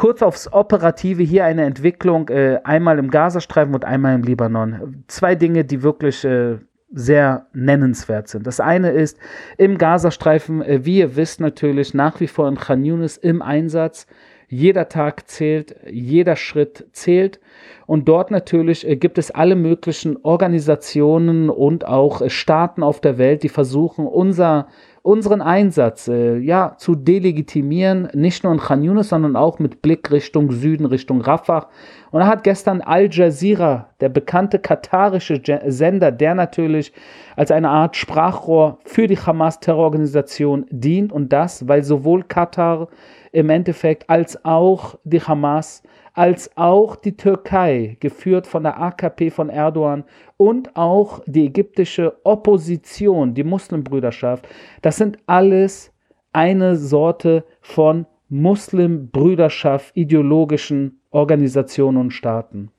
Kurz 0.00 0.22
aufs 0.22 0.50
Operative, 0.50 1.22
hier 1.22 1.44
eine 1.44 1.66
Entwicklung, 1.66 2.30
äh, 2.30 2.58
einmal 2.64 2.98
im 2.98 3.10
Gazastreifen 3.10 3.74
und 3.74 3.84
einmal 3.84 4.14
im 4.14 4.22
Libanon. 4.22 5.04
Zwei 5.08 5.34
Dinge, 5.34 5.62
die 5.62 5.82
wirklich 5.82 6.24
äh, 6.24 6.56
sehr 6.90 7.48
nennenswert 7.52 8.28
sind. 8.28 8.46
Das 8.46 8.60
eine 8.60 8.92
ist 8.92 9.18
im 9.58 9.76
Gazastreifen, 9.76 10.62
äh, 10.62 10.86
wie 10.86 11.00
ihr 11.00 11.16
wisst 11.16 11.38
natürlich, 11.38 11.92
nach 11.92 12.18
wie 12.18 12.28
vor 12.28 12.48
in 12.48 12.56
Khan 12.56 12.82
Yunis 12.82 13.18
im 13.18 13.42
Einsatz. 13.42 14.06
Jeder 14.48 14.88
Tag 14.88 15.28
zählt, 15.28 15.76
jeder 15.90 16.36
Schritt 16.36 16.86
zählt. 16.92 17.38
Und 17.84 18.08
dort 18.08 18.30
natürlich 18.30 18.88
äh, 18.88 18.96
gibt 18.96 19.18
es 19.18 19.30
alle 19.30 19.54
möglichen 19.54 20.16
Organisationen 20.22 21.50
und 21.50 21.86
auch 21.86 22.22
äh, 22.22 22.30
Staaten 22.30 22.82
auf 22.82 23.02
der 23.02 23.18
Welt, 23.18 23.42
die 23.42 23.50
versuchen, 23.50 24.06
unser 24.06 24.66
unseren 25.02 25.40
Einsatz 25.40 26.08
äh, 26.08 26.36
ja, 26.38 26.74
zu 26.76 26.94
delegitimieren, 26.94 28.08
nicht 28.14 28.44
nur 28.44 28.52
in 28.52 28.58
Khan 28.58 28.82
Yunis, 28.82 29.08
sondern 29.08 29.36
auch 29.36 29.58
mit 29.58 29.82
Blick 29.82 30.10
Richtung 30.10 30.52
Süden, 30.52 30.86
Richtung 30.86 31.20
Rafah. 31.20 31.68
Und 32.10 32.20
da 32.20 32.26
hat 32.26 32.44
gestern 32.44 32.80
Al 32.80 33.08
Jazeera, 33.10 33.88
der 34.00 34.08
bekannte 34.08 34.58
katarische 34.58 35.40
Sender, 35.66 36.12
der 36.12 36.34
natürlich 36.34 36.92
als 37.36 37.50
eine 37.50 37.70
Art 37.70 37.96
Sprachrohr 37.96 38.78
für 38.84 39.06
die 39.06 39.18
Hamas-Terrororganisation 39.18 40.66
dient 40.70 41.12
und 41.12 41.32
das, 41.32 41.66
weil 41.68 41.82
sowohl 41.82 42.24
Katar 42.24 42.88
im 43.32 43.48
Endeffekt 43.48 44.10
als 44.10 44.44
auch 44.44 44.98
die 45.04 45.20
Hamas 45.20 45.82
als 46.12 46.56
auch 46.56 46.96
die 46.96 47.16
Türkei, 47.16 47.96
geführt 48.00 48.46
von 48.46 48.62
der 48.62 48.80
AKP 48.80 49.30
von 49.30 49.48
Erdogan 49.48 50.04
und 50.36 50.76
auch 50.76 51.20
die 51.26 51.46
ägyptische 51.46 52.16
Opposition, 52.24 53.34
die 53.34 53.44
Muslimbrüderschaft, 53.44 54.48
das 54.82 54.96
sind 54.96 55.18
alles 55.26 55.92
eine 56.32 56.76
Sorte 56.76 57.44
von 57.60 58.06
Muslimbrüderschaft, 58.28 59.96
ideologischen 59.96 61.00
Organisationen 61.10 61.98
und 61.98 62.10
Staaten. 62.12 62.70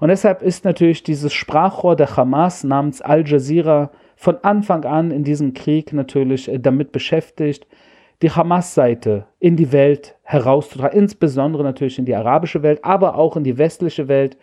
Und 0.00 0.08
deshalb 0.08 0.42
ist 0.42 0.64
natürlich 0.64 1.02
dieses 1.02 1.32
Sprachrohr 1.32 1.96
der 1.96 2.16
Hamas 2.16 2.64
namens 2.64 3.00
Al 3.00 3.26
Jazeera 3.26 3.90
von 4.16 4.36
Anfang 4.42 4.84
an 4.84 5.10
in 5.10 5.24
diesem 5.24 5.54
Krieg 5.54 5.92
natürlich 5.92 6.48
äh, 6.48 6.58
damit 6.58 6.92
beschäftigt, 6.92 7.66
die 8.22 8.30
Hamas-Seite 8.30 9.26
in 9.38 9.56
die 9.56 9.72
Welt 9.72 10.16
herauszutragen, 10.22 10.98
insbesondere 10.98 11.62
natürlich 11.62 11.98
in 11.98 12.04
die 12.04 12.14
arabische 12.14 12.62
Welt, 12.62 12.84
aber 12.84 13.16
auch 13.16 13.36
in 13.36 13.44
die 13.44 13.58
westliche 13.58 14.08
Welt. 14.08 14.36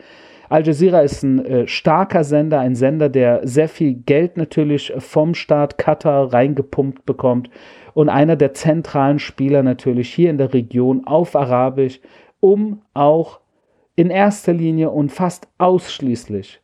Al 0.47 0.65
Jazeera 0.65 1.01
ist 1.01 1.23
ein 1.23 1.43
äh, 1.43 1.67
starker 1.67 2.23
Sender, 2.23 2.59
ein 2.59 2.75
Sender, 2.75 3.09
der 3.09 3.47
sehr 3.47 3.67
viel 3.67 3.95
Geld 3.95 4.37
natürlich 4.37 4.93
vom 4.97 5.33
Staat 5.33 5.77
Katar 5.77 6.31
reingepumpt 6.31 7.05
bekommt 7.05 7.49
und 7.93 8.09
einer 8.09 8.35
der 8.35 8.53
zentralen 8.53 9.19
Spieler 9.19 9.63
natürlich 9.63 10.13
hier 10.13 10.29
in 10.29 10.37
der 10.37 10.53
Region 10.53 11.05
auf 11.07 11.35
Arabisch, 11.35 11.99
um 12.39 12.81
auch 12.93 13.39
in 13.95 14.09
erster 14.09 14.53
Linie 14.53 14.91
und 14.91 15.11
fast 15.11 15.47
ausschließlich 15.57 16.61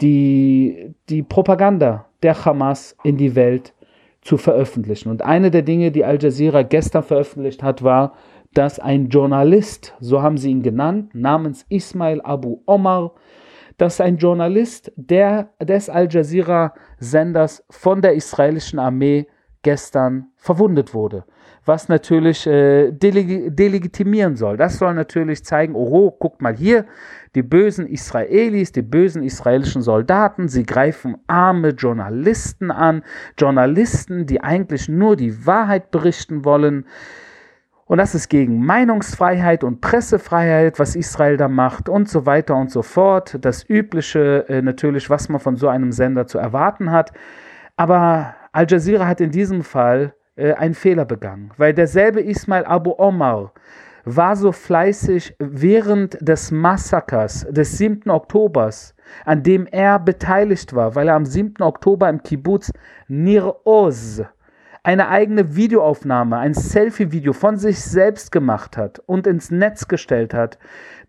die, 0.00 0.94
die 1.08 1.22
Propaganda 1.22 2.06
der 2.22 2.44
Hamas 2.44 2.96
in 3.02 3.16
die 3.16 3.34
Welt 3.34 3.74
zu 4.20 4.36
veröffentlichen. 4.36 5.10
Und 5.10 5.22
eine 5.22 5.50
der 5.50 5.62
Dinge, 5.62 5.90
die 5.90 6.04
Al 6.04 6.22
Jazeera 6.22 6.62
gestern 6.62 7.02
veröffentlicht 7.02 7.62
hat, 7.62 7.82
war, 7.82 8.14
dass 8.54 8.80
ein 8.80 9.08
Journalist, 9.08 9.94
so 10.00 10.22
haben 10.22 10.38
sie 10.38 10.50
ihn 10.50 10.62
genannt, 10.62 11.14
namens 11.14 11.64
Ismail 11.68 12.20
Abu 12.22 12.62
Omar, 12.66 13.12
dass 13.76 14.00
ein 14.00 14.16
Journalist 14.16 14.92
der, 14.96 15.50
des 15.62 15.88
Al 15.88 16.08
Jazeera-Senders 16.10 17.64
von 17.70 18.02
der 18.02 18.14
israelischen 18.14 18.78
Armee 18.78 19.26
gestern 19.62 20.28
verwundet 20.36 20.94
wurde 20.94 21.24
was 21.68 21.88
natürlich 21.88 22.46
äh, 22.46 22.90
deleg 22.90 23.54
delegitimieren 23.54 24.34
soll. 24.34 24.56
Das 24.56 24.78
soll 24.78 24.94
natürlich 24.94 25.44
zeigen, 25.44 25.74
oh, 25.76 26.10
guckt 26.10 26.40
mal 26.40 26.56
hier, 26.56 26.86
die 27.34 27.42
bösen 27.42 27.86
Israelis, 27.86 28.72
die 28.72 28.82
bösen 28.82 29.22
israelischen 29.22 29.82
Soldaten, 29.82 30.48
sie 30.48 30.64
greifen 30.64 31.18
arme 31.26 31.68
Journalisten 31.68 32.70
an, 32.72 33.02
Journalisten, 33.36 34.26
die 34.26 34.40
eigentlich 34.40 34.88
nur 34.88 35.14
die 35.14 35.46
Wahrheit 35.46 35.90
berichten 35.90 36.44
wollen. 36.44 36.86
Und 37.84 37.98
das 37.98 38.14
ist 38.14 38.28
gegen 38.28 38.64
Meinungsfreiheit 38.64 39.62
und 39.62 39.80
Pressefreiheit, 39.80 40.78
was 40.78 40.96
Israel 40.96 41.36
da 41.36 41.48
macht 41.48 41.88
und 41.88 42.08
so 42.08 42.26
weiter 42.26 42.56
und 42.56 42.70
so 42.70 42.82
fort. 42.82 43.38
Das 43.42 43.68
Übliche 43.68 44.46
äh, 44.48 44.62
natürlich, 44.62 45.08
was 45.10 45.28
man 45.28 45.40
von 45.40 45.56
so 45.56 45.68
einem 45.68 45.92
Sender 45.92 46.26
zu 46.26 46.38
erwarten 46.38 46.90
hat. 46.90 47.12
Aber 47.76 48.34
Al 48.58 48.66
Jazeera 48.68 49.06
hat 49.06 49.20
in 49.20 49.30
diesem 49.30 49.62
Fall 49.62 50.14
äh, 50.34 50.52
einen 50.52 50.74
Fehler 50.74 51.04
begangen, 51.04 51.52
weil 51.58 51.72
derselbe 51.72 52.20
Ismail 52.20 52.64
Abu 52.64 52.92
Omar 52.98 53.52
war 54.04 54.34
so 54.34 54.50
fleißig 54.50 55.36
während 55.38 56.18
des 56.20 56.50
Massakers 56.50 57.46
des 57.48 57.78
7. 57.78 58.10
Oktobers, 58.10 58.96
an 59.24 59.44
dem 59.44 59.66
er 59.66 60.00
beteiligt 60.00 60.74
war, 60.74 60.96
weil 60.96 61.06
er 61.06 61.14
am 61.14 61.24
7. 61.24 61.62
Oktober 61.62 62.08
im 62.08 62.20
Kibbutz 62.24 62.72
Nir 63.06 63.64
Oz 63.64 64.24
eine 64.82 65.08
eigene 65.08 65.54
Videoaufnahme, 65.54 66.38
ein 66.38 66.54
Selfie-Video 66.54 67.34
von 67.34 67.58
sich 67.58 67.80
selbst 67.80 68.32
gemacht 68.32 68.76
hat 68.76 68.98
und 69.06 69.28
ins 69.28 69.52
Netz 69.52 69.86
gestellt 69.86 70.34
hat. 70.34 70.58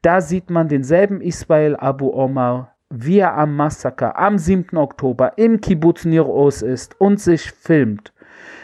Da 0.03 0.21
sieht 0.21 0.51
man 0.51 0.67
denselben 0.67 1.19
Ismail 1.19 1.75
Abu 1.77 2.13
Omar, 2.13 2.75
er 2.89 3.37
am 3.37 3.55
Massaker 3.55 4.17
am 4.17 4.37
7. 4.37 4.77
Oktober 4.77 5.37
im 5.37 5.61
Kibbutz 5.61 6.05
Nir 6.05 6.27
ist 6.63 6.99
und 6.99 7.19
sich 7.19 7.51
filmt. 7.51 8.13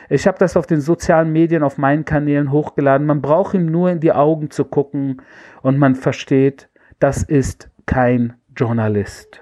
Ich 0.10 0.27
habe 0.27 0.38
das 0.38 0.55
auf 0.58 0.67
den 0.67 0.82
sozialen 0.82 1.32
Medien, 1.32 1.63
auf 1.63 1.77
meinen 1.77 2.05
Kanälen 2.05 2.51
hochgeladen. 2.51 3.08
Man 3.08 3.22
braucht 3.22 3.53
ihm 3.53 3.65
nur 3.65 3.89
in 3.89 4.00
die 4.00 4.12
Augen 4.12 4.51
zu 4.51 4.65
gucken 4.65 5.22
und 5.62 5.77
man 5.77 5.96
versteht, 5.96 6.70
das 7.00 7.24
ist 7.24 7.70
kein 7.86 8.36
Journalist. 8.55 9.41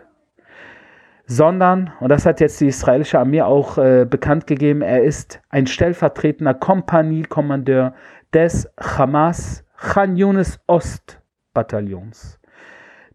Sondern, 1.25 1.91
und 1.99 2.09
das 2.09 2.25
hat 2.25 2.41
jetzt 2.41 2.59
die 2.59 2.67
israelische 2.67 3.19
Armee 3.19 3.41
auch 3.41 3.77
äh, 3.77 4.05
bekannt 4.09 4.47
gegeben, 4.47 4.81
er 4.81 5.03
ist 5.03 5.41
ein 5.49 5.67
stellvertretender 5.67 6.53
Kompaniekommandeur 6.53 7.93
des 8.33 8.69
Hamas 8.77 9.63
Khan 9.77 10.17
Yunis 10.17 10.59
Ost 10.67 11.21
Bataillons. 11.53 12.39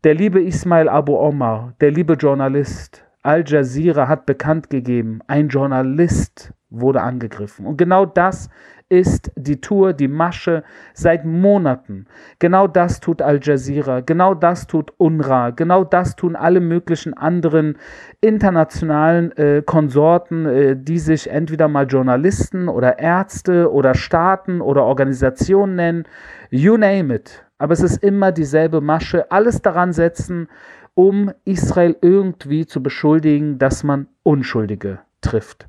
Der 0.05 0.14
liebe 0.14 0.40
Ismail 0.40 0.88
Abu 0.88 1.17
Omar, 1.17 1.75
der 1.81 1.90
liebe 1.90 2.12
Journalist, 2.12 3.05
Al 3.25 3.43
Jazeera 3.45 4.07
hat 4.07 4.26
bekannt 4.26 4.71
gegeben, 4.71 5.23
ein 5.26 5.49
Journalist 5.49 6.52
wurde 6.71 7.02
angegriffen. 7.02 7.67
Und 7.67 7.78
genau 7.78 8.07
das 8.07 8.49
ist 8.88 9.33
die 9.35 9.61
Tour, 9.61 9.95
die 9.95 10.07
Masche 10.07 10.62
seit 10.95 11.25
Monaten. 11.25 12.07
Genau 12.38 12.69
das 12.69 13.00
tut 13.00 13.21
Al 13.21 13.40
Jazeera, 13.43 13.99
genau 13.99 14.35
das 14.35 14.69
tut 14.69 14.93
UNRWA, 14.99 15.50
genau 15.50 15.83
das 15.83 16.14
tun 16.14 16.37
alle 16.37 16.61
möglichen 16.61 17.14
anderen 17.14 17.76
internationalen 18.21 19.33
äh, 19.37 19.62
Konsorten, 19.67 20.47
äh, 20.47 20.76
die 20.76 21.00
sich 21.00 21.28
entweder 21.28 21.67
mal 21.67 21.88
Journalisten 21.88 22.69
oder 22.69 23.00
Ärzte 23.00 23.73
oder 23.73 23.97
Staaten 23.97 24.61
oder 24.61 24.85
Organisationen 24.85 25.75
nennen. 25.75 26.05
You 26.50 26.76
name 26.76 27.12
it. 27.12 27.48
Aber 27.59 27.73
es 27.73 27.81
ist 27.81 28.03
immer 28.03 28.33
dieselbe 28.33 28.81
Masche. 28.81 29.31
Alles 29.31 29.62
daran 29.62 29.93
setzen, 29.93 30.49
um 30.95 31.33
Israel 31.45 31.97
irgendwie 32.00 32.67
zu 32.67 32.83
beschuldigen, 32.83 33.59
dass 33.59 33.85
man 33.85 34.09
Unschuldige 34.23 35.00
trifft 35.21 35.69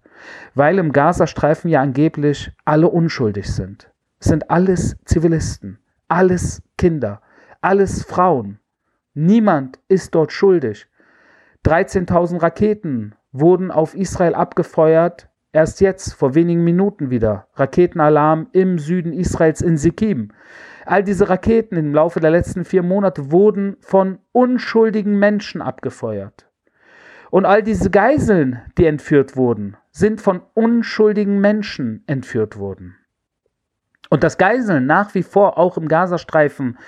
weil 0.56 0.80
im 0.80 0.92
Gazastreifen 0.92 1.70
ja 1.70 1.82
angeblich 1.82 2.52
alle 2.66 2.90
unschuldig 2.90 3.52
sind. 3.54 3.92
Es 4.20 4.28
sind 4.28 4.50
alles 4.50 4.98
Zivilisten, 5.06 5.80
alles 6.08 6.62
Kinder, 6.78 7.22
alles 7.62 8.04
Frauen. 8.04 8.60
Niemand 9.14 9.80
ist 9.88 10.16
dort 10.16 10.32
schuldig. 10.32 10.88
13.000 11.66 12.42
Raketen 12.42 13.16
wurden 13.32 13.72
auf 13.72 13.96
Israel 13.96 14.34
abgefeuert, 14.34 15.30
erst 15.52 15.82
jetzt, 15.82 16.14
vor 16.14 16.36
wenigen 16.36 16.64
Minuten 16.64 17.10
wieder. 17.10 17.48
Raketenalarm 17.56 18.48
im 18.52 18.80
Süden 18.80 19.14
Israels 19.14 19.62
in 19.62 19.78
Sikim. 19.78 20.32
All 20.90 21.04
diese 21.04 21.30
Raketen 21.30 21.78
im 21.78 21.94
Laufe 21.94 22.20
der 22.20 22.32
letzten 22.32 22.66
vier 22.66 22.82
Monate 22.82 23.32
wurden 23.32 23.78
von 23.80 24.18
unschuldigen 24.32 25.20
Menschen 25.20 25.62
abgefeuert. 25.62 26.50
Und 27.30 27.46
all 27.46 27.62
diese 27.62 27.92
Geiseln, 27.92 28.60
die 28.76 28.88
entführt 28.88 29.36
wurden, 29.36 29.78
sind 29.92 30.20
von 30.20 30.42
unschuldigen 30.56 31.40
Menschen 31.40 32.04
entführt 32.08 32.58
worden. 32.58 32.96
Und 34.10 34.24
das 34.24 34.40
Geiseln 34.40 34.88
nach 34.88 35.14
wie 35.14 35.22
vor 35.22 35.60
auch 35.60 35.78
im 35.78 35.88
Gazastreifen 35.88 36.80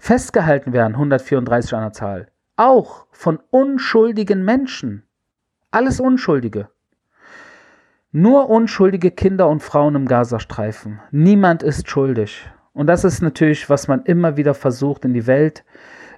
festgehalten 0.00 0.72
werden, 0.72 0.94
134 0.94 1.74
an 1.74 1.82
der 1.82 1.92
Zahl. 1.92 2.26
Auch 2.56 3.06
von 3.12 3.38
unschuldigen 3.50 4.44
Menschen. 4.44 5.04
Alles 5.70 6.00
Unschuldige. 6.00 6.70
Nur 8.10 8.50
unschuldige 8.50 9.12
Kinder 9.12 9.48
und 9.48 9.62
Frauen 9.62 9.94
im 9.94 10.08
Gazastreifen. 10.08 10.98
Niemand 11.12 11.62
ist 11.62 11.88
schuldig. 11.88 12.50
Und 12.74 12.88
das 12.88 13.04
ist 13.04 13.22
natürlich, 13.22 13.70
was 13.70 13.88
man 13.88 14.02
immer 14.02 14.36
wieder 14.36 14.52
versucht 14.52 15.04
in 15.04 15.14
die 15.14 15.26
Welt 15.26 15.64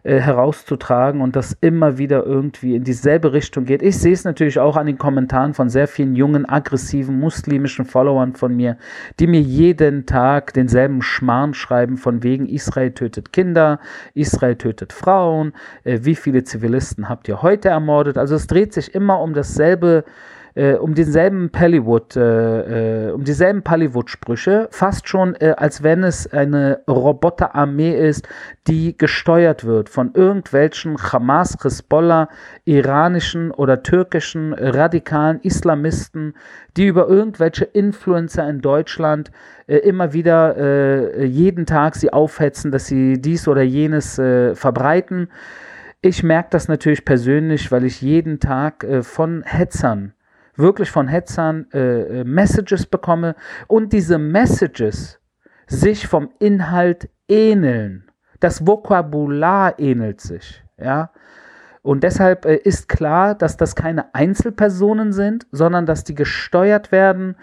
äh, 0.02 0.20
herauszutragen 0.20 1.20
und 1.20 1.36
das 1.36 1.56
immer 1.60 1.98
wieder 1.98 2.24
irgendwie 2.24 2.74
in 2.74 2.82
dieselbe 2.82 3.34
Richtung 3.34 3.66
geht. 3.66 3.82
Ich 3.82 3.98
sehe 3.98 4.14
es 4.14 4.24
natürlich 4.24 4.58
auch 4.58 4.76
an 4.76 4.86
den 4.86 4.96
Kommentaren 4.96 5.52
von 5.52 5.68
sehr 5.68 5.86
vielen 5.86 6.16
jungen, 6.16 6.48
aggressiven 6.48 7.20
muslimischen 7.20 7.84
Followern 7.84 8.32
von 8.34 8.56
mir, 8.56 8.78
die 9.20 9.26
mir 9.26 9.40
jeden 9.40 10.06
Tag 10.06 10.54
denselben 10.54 11.02
Schmarrn 11.02 11.52
schreiben 11.52 11.98
von 11.98 12.22
wegen 12.22 12.46
Israel 12.46 12.92
tötet 12.92 13.34
Kinder, 13.34 13.80
Israel 14.14 14.56
tötet 14.56 14.94
Frauen, 14.94 15.52
äh, 15.84 16.00
wie 16.02 16.14
viele 16.14 16.42
Zivilisten 16.42 17.10
habt 17.10 17.28
ihr 17.28 17.42
heute 17.42 17.68
ermordet? 17.68 18.16
Also 18.16 18.34
es 18.34 18.46
dreht 18.46 18.72
sich 18.72 18.94
immer 18.94 19.20
um 19.20 19.34
dasselbe 19.34 20.04
äh, 20.06 20.35
um 20.56 20.94
denselben 20.94 21.50
Pallywood, 21.50 22.16
äh, 22.16 23.08
äh, 23.08 23.10
um 23.12 23.24
dieselben 23.24 23.62
Pallywood-Sprüche, 23.62 24.68
fast 24.70 25.08
schon, 25.08 25.34
äh, 25.34 25.54
als 25.56 25.82
wenn 25.82 26.02
es 26.02 26.32
eine 26.32 26.80
Roboterarmee 26.88 27.94
ist, 28.08 28.26
die 28.66 28.96
gesteuert 28.96 29.64
wird 29.64 29.90
von 29.90 30.12
irgendwelchen 30.14 30.96
Hamas, 30.96 31.58
Hezbollah, 31.62 32.28
iranischen 32.64 33.50
oder 33.50 33.82
türkischen 33.82 34.54
radikalen 34.54 35.40
Islamisten, 35.42 36.34
die 36.76 36.86
über 36.86 37.06
irgendwelche 37.06 37.66
Influencer 37.66 38.48
in 38.48 38.60
Deutschland 38.60 39.30
äh, 39.66 39.76
immer 39.76 40.14
wieder 40.14 40.56
äh, 40.56 41.24
jeden 41.26 41.66
Tag 41.66 41.96
sie 41.96 42.12
aufhetzen, 42.12 42.72
dass 42.72 42.86
sie 42.86 43.20
dies 43.20 43.46
oder 43.46 43.62
jenes 43.62 44.14
verbreiten. 44.16 45.28
Ich 46.02 46.22
merke 46.22 46.50
das 46.50 46.68
natürlich 46.68 47.04
persönlich, 47.04 47.72
weil 47.72 47.84
ich 47.84 48.00
jeden 48.00 48.38
Tag 48.38 48.84
äh, 48.84 49.02
von 49.02 49.42
Hetzern 49.44 50.12
wirklich 50.56 50.90
von 50.90 51.08
Hetzern 51.08 51.66
äh, 51.72 52.20
äh, 52.20 52.24
Messages 52.24 52.86
bekomme 52.86 53.34
und 53.66 53.92
diese 53.92 54.18
Messages 54.18 55.20
sich 55.66 56.06
vom 56.06 56.30
Inhalt 56.38 57.08
ähneln. 57.28 58.10
Das 58.40 58.66
Vokabular 58.66 59.78
ähnelt 59.78 60.20
sich, 60.20 60.62
ja. 60.78 61.10
Und 61.82 62.02
deshalb 62.02 62.46
äh, 62.46 62.56
ist 62.56 62.88
klar, 62.88 63.36
dass 63.36 63.56
das 63.56 63.76
keine 63.76 64.12
Einzelpersonen 64.12 65.12
sind, 65.12 65.46
sondern 65.52 65.86
dass 65.86 66.02
die 66.02 66.16
gesteuert 66.16 66.90
werden 66.90 67.36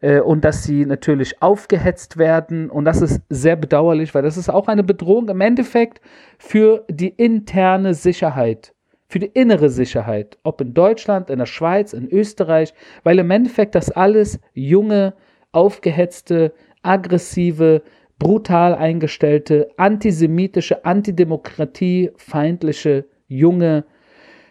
äh, 0.00 0.20
und 0.20 0.42
dass 0.42 0.64
sie 0.64 0.86
natürlich 0.86 1.42
aufgehetzt 1.42 2.16
werden. 2.16 2.70
Und 2.70 2.86
das 2.86 3.02
ist 3.02 3.20
sehr 3.28 3.56
bedauerlich, 3.56 4.14
weil 4.14 4.22
das 4.22 4.38
ist 4.38 4.48
auch 4.48 4.68
eine 4.68 4.82
Bedrohung 4.82 5.28
im 5.28 5.42
Endeffekt 5.42 6.00
für 6.38 6.84
die 6.88 7.10
interne 7.10 7.92
Sicherheit 7.92 8.74
für 9.10 9.18
die 9.18 9.30
innere 9.34 9.68
Sicherheit, 9.70 10.38
ob 10.44 10.60
in 10.60 10.72
Deutschland, 10.72 11.30
in 11.30 11.40
der 11.40 11.46
Schweiz, 11.46 11.92
in 11.92 12.08
Österreich, 12.08 12.72
weil 13.02 13.18
im 13.18 13.32
Endeffekt 13.32 13.74
das 13.74 13.90
alles 13.90 14.38
junge, 14.54 15.14
aufgehetzte, 15.50 16.52
aggressive, 16.82 17.82
brutal 18.20 18.72
eingestellte, 18.72 19.68
antisemitische, 19.76 20.84
antidemokratiefeindliche 20.84 23.06
junge 23.26 23.84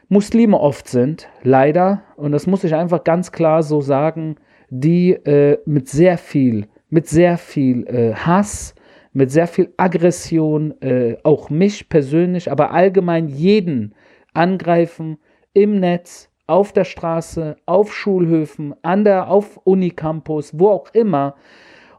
Muslime 0.10 0.60
oft 0.60 0.90
sind, 0.90 1.30
leider, 1.42 2.04
und 2.18 2.34
das 2.34 2.46
muss 2.46 2.66
ich 2.66 2.76
einfach 2.76 3.06
ganz 3.06 3.32
klar 3.32 3.64
so 3.64 3.80
sagen, 3.80 4.36
die 4.70 5.12
äh, 5.12 5.60
mit 5.66 5.88
sehr 5.88 6.18
viel, 6.18 6.68
mit 6.90 7.08
sehr 7.08 7.38
viel 7.38 7.88
äh, 7.88 8.14
Hass, 8.14 8.76
mit 9.14 9.32
sehr 9.32 9.48
viel 9.48 9.74
Aggression, 9.78 10.74
äh, 10.82 11.16
auch 11.24 11.50
mich 11.50 11.88
persönlich, 11.88 12.52
aber 12.52 12.72
allgemein 12.72 13.30
jeden 13.30 13.96
angreifen 14.40 15.18
im 15.54 15.80
Netz, 15.82 16.30
auf 16.48 16.72
der 16.72 16.86
Straße, 16.86 17.58
auf 17.66 17.94
Schulhöfen, 17.94 18.74
an 18.82 19.04
der, 19.04 19.30
auf 19.30 19.58
Unicampus, 19.66 20.58
wo 20.58 20.70
auch 20.70 20.88
immer. 20.94 21.36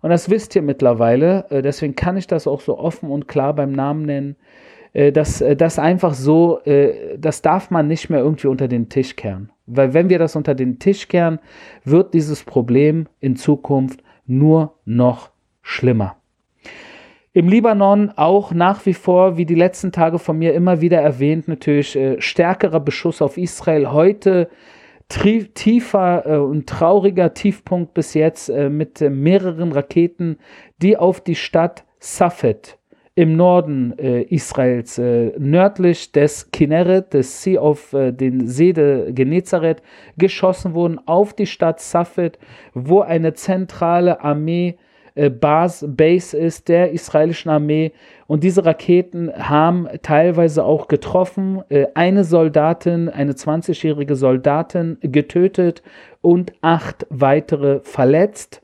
Und 0.01 0.09
das 0.11 0.31
wisst 0.31 0.57
ihr 0.57 0.63
mittlerweile, 0.63 1.45
äh, 1.51 1.63
deswegen 1.63 1.95
kann 1.95 2.17
ich 2.17 2.27
das 2.27 2.47
auch 2.47 2.63
so 2.63 2.79
offen 2.79 3.11
und 3.11 3.29
klar 3.29 3.55
beim 3.55 3.73
Namen 3.73 4.07
nennen. 4.07 4.37
Äh, 4.93 5.13
dass 5.13 5.41
äh, 5.41 5.55
das 5.55 5.79
einfach 5.79 6.15
so, 6.15 6.61
das 7.19 7.43
darf 7.43 7.71
man 7.71 7.87
nicht 7.87 8.11
mehr 8.11 8.21
irgendwie 8.21 8.49
unter 8.49 8.67
den 8.67 8.89
Tisch 8.89 9.15
kehren. 9.15 9.53
Weil 9.67 9.95
wenn 9.95 10.09
wir 10.09 10.19
das 10.19 10.35
unter 10.35 10.55
den 10.55 10.79
Tisch 10.79 11.07
kehren, 11.07 11.39
wird 11.85 12.15
dieses 12.15 12.43
Problem 12.43 13.07
in 13.21 13.37
Zukunft 13.37 14.03
nur 14.27 14.75
noch 14.85 15.31
schlimmer. 15.63 16.17
Im 17.33 17.47
Libanon 17.47 18.11
auch 18.17 18.53
nach 18.53 18.87
wie 18.87 18.95
vor, 18.95 19.37
wie 19.37 19.47
die 19.47 19.55
letzten 19.55 19.93
Tage 19.93 20.19
von 20.19 20.37
mir 20.37 20.53
immer 20.53 20.81
wieder 20.81 20.99
erwähnt, 20.99 21.47
natürlich 21.47 21.95
äh, 21.95 22.21
stärkerer 22.21 22.81
Beschuss 22.81 23.23
auf 23.23 23.37
Israel. 23.39 23.93
Heute 23.93 24.49
tiefer 25.09 26.27
äh, 26.27 26.37
und 26.39 26.69
trauriger 26.69 27.33
Tiefpunkt 27.33 27.95
bis 27.95 28.15
jetzt 28.15 28.49
äh, 28.49 28.69
mit 28.69 29.01
äh, 29.01 29.11
mehreren 29.11 29.71
Raketen, 29.71 30.39
die 30.83 30.97
auf 30.97 31.21
die 31.21 31.37
Stadt 31.37 31.85
Safed 32.01 32.79
im 33.15 33.37
Norden 33.37 33.97
äh, 33.97 34.23
Israels, 34.23 34.99
äh, 34.99 35.33
nördlich 35.39 36.11
des 36.11 36.51
Kinneret, 36.51 37.15
des 37.15 37.45
See 37.45 37.59
auf 37.59 37.91
den 37.93 38.49
See 38.49 38.73
de 38.73 39.13
Genezareth, 39.13 39.83
geschossen 40.19 40.75
wurden 40.75 40.99
auf 41.07 41.33
die 41.33 41.47
Stadt 41.47 41.79
Safed, 41.79 42.41
wo 42.75 43.03
eine 43.03 43.35
zentrale 43.35 44.21
Armee 44.21 44.71
äh, 44.71 44.77
Base, 45.29 45.87
Base 45.87 46.37
ist 46.37 46.69
der 46.69 46.93
israelischen 46.93 47.51
Armee. 47.51 47.93
Und 48.27 48.45
diese 48.45 48.65
Raketen 48.65 49.31
haben 49.37 49.89
teilweise 50.03 50.65
auch 50.65 50.89
getroffen. 50.89 51.63
Äh, 51.69 51.89
eine 51.95 52.25
Soldatin, 52.25 53.09
eine 53.09 53.33
20-jährige 53.33 54.17
Soldatin 54.17 54.99
getötet 55.03 55.83
und 56.23 56.53
acht 56.63 57.07
weitere 57.11 57.81
verletzt. 57.81 58.63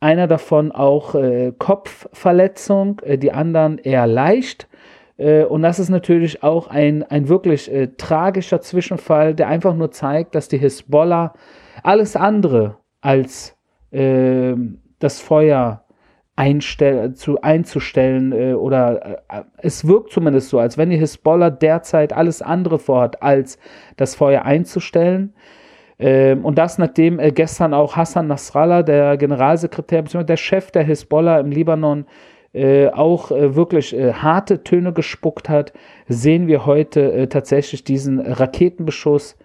Einer 0.00 0.26
davon 0.26 0.72
auch 0.72 1.14
äh, 1.14 1.52
Kopfverletzung, 1.56 3.00
äh, 3.04 3.16
die 3.16 3.32
anderen 3.32 3.78
eher 3.78 4.06
leicht. 4.06 4.68
Äh, 5.16 5.44
und 5.44 5.62
das 5.62 5.78
ist 5.78 5.90
natürlich 5.90 6.42
auch 6.42 6.68
ein, 6.68 7.02
ein 7.02 7.28
wirklich 7.28 7.72
äh, 7.72 7.88
tragischer 7.96 8.60
Zwischenfall, 8.60 9.34
der 9.34 9.48
einfach 9.48 9.74
nur 9.74 9.90
zeigt, 9.90 10.34
dass 10.34 10.48
die 10.48 10.58
Hisbollah 10.58 11.34
alles 11.82 12.16
andere 12.16 12.76
als 13.00 13.56
äh, 13.90 14.54
das 14.98 15.20
Feuer 15.20 15.84
zu, 17.14 17.40
einzustellen 17.42 18.32
äh, 18.32 18.54
oder 18.54 19.18
äh, 19.28 19.42
es 19.58 19.86
wirkt 19.88 20.12
zumindest 20.12 20.50
so, 20.50 20.60
als 20.60 20.78
wenn 20.78 20.90
die 20.90 20.96
Hisbollah 20.96 21.50
derzeit 21.50 22.12
alles 22.12 22.42
andere 22.42 22.78
vorhat, 22.78 23.22
als 23.22 23.58
das 23.96 24.14
Feuer 24.14 24.42
einzustellen. 24.42 25.34
Ähm, 25.98 26.44
und 26.44 26.56
das 26.56 26.78
nachdem 26.78 27.18
äh, 27.18 27.32
gestern 27.32 27.74
auch 27.74 27.96
Hassan 27.96 28.28
Nasrallah, 28.28 28.84
der 28.84 29.16
Generalsekretär 29.16 30.02
bzw. 30.02 30.24
der 30.24 30.36
Chef 30.36 30.70
der 30.70 30.84
Hisbollah 30.84 31.40
im 31.40 31.50
Libanon, 31.50 32.06
äh, 32.52 32.88
auch 32.88 33.30
äh, 33.30 33.56
wirklich 33.56 33.94
äh, 33.94 34.12
harte 34.12 34.62
Töne 34.62 34.92
gespuckt 34.92 35.48
hat, 35.48 35.72
sehen 36.06 36.46
wir 36.46 36.64
heute 36.64 37.28
tatsächlich 37.28 37.84
diesen 37.84 38.20
Raketenbeschuss 38.20 39.36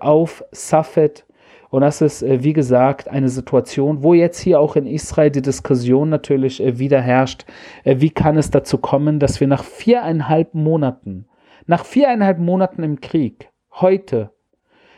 auf 0.00 0.44
Safed 0.52 1.24
und 1.70 1.82
das 1.82 2.00
ist, 2.00 2.22
äh, 2.22 2.42
wie 2.42 2.52
gesagt, 2.52 3.08
eine 3.08 3.28
Situation, 3.28 4.02
wo 4.02 4.14
jetzt 4.14 4.38
hier 4.40 4.60
auch 4.60 4.76
in 4.76 4.86
Israel 4.86 5.30
die 5.30 5.42
Diskussion 5.42 6.08
natürlich 6.08 6.62
äh, 6.62 6.78
wieder 6.78 7.00
herrscht, 7.00 7.44
äh, 7.84 7.96
wie 7.98 8.10
kann 8.10 8.36
es 8.36 8.50
dazu 8.50 8.78
kommen, 8.78 9.18
dass 9.18 9.40
wir 9.40 9.46
nach 9.46 9.64
viereinhalb 9.64 10.54
Monaten, 10.54 11.26
nach 11.66 11.84
viereinhalb 11.84 12.38
Monaten 12.38 12.82
im 12.82 13.00
Krieg, 13.00 13.50
heute, 13.72 14.30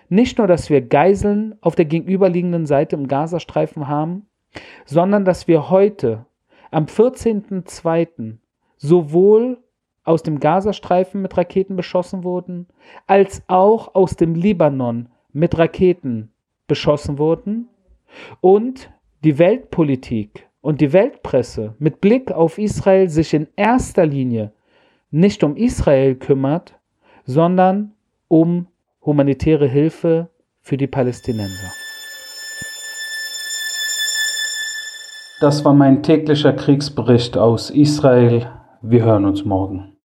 nicht 0.08 0.38
nur, 0.38 0.46
dass 0.46 0.70
wir 0.70 0.80
Geiseln 0.80 1.54
auf 1.60 1.74
der 1.74 1.84
gegenüberliegenden 1.84 2.66
Seite 2.66 2.96
im 2.96 3.08
Gazastreifen 3.08 3.88
haben, 3.88 4.26
sondern 4.84 5.24
dass 5.24 5.48
wir 5.48 5.70
heute, 5.70 6.26
am 6.70 6.84
14.02., 6.84 8.36
sowohl 8.76 9.58
aus 10.04 10.22
dem 10.22 10.40
Gazastreifen 10.40 11.20
mit 11.20 11.36
Raketen 11.36 11.76
beschossen 11.76 12.24
wurden, 12.24 12.66
als 13.06 13.42
auch 13.48 13.94
aus 13.94 14.16
dem 14.16 14.34
Libanon 14.34 15.08
mit 15.32 15.58
Raketen 15.58 16.32
beschossen 16.70 17.18
wurden 17.18 17.68
und 18.40 18.90
die 19.24 19.38
Weltpolitik 19.38 20.48
und 20.60 20.80
die 20.80 20.92
Weltpresse 20.92 21.74
mit 21.80 22.00
Blick 22.00 22.30
auf 22.30 22.58
Israel 22.58 23.08
sich 23.08 23.34
in 23.34 23.48
erster 23.56 24.06
Linie 24.06 24.52
nicht 25.10 25.42
um 25.42 25.56
Israel 25.56 26.14
kümmert, 26.14 26.78
sondern 27.24 27.92
um 28.28 28.68
humanitäre 29.04 29.66
Hilfe 29.66 30.30
für 30.60 30.76
die 30.76 30.86
Palästinenser. 30.86 31.72
Das 35.40 35.64
war 35.64 35.74
mein 35.74 36.04
täglicher 36.04 36.52
Kriegsbericht 36.52 37.36
aus 37.36 37.70
Israel. 37.70 38.46
Wir 38.80 39.02
hören 39.04 39.24
uns 39.24 39.44
morgen. 39.44 39.96